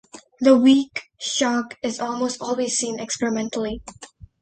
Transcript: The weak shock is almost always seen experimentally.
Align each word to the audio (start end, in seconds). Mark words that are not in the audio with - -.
The 0.39 0.57
weak 0.57 1.11
shock 1.19 1.75
is 1.83 1.99
almost 1.99 2.41
always 2.41 2.73
seen 2.73 2.99
experimentally. 2.99 3.83